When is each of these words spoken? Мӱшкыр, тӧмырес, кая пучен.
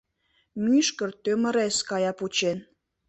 Мӱшкыр, 0.65 1.09
тӧмырес, 1.23 1.77
кая 1.89 2.11
пучен. 2.17 2.57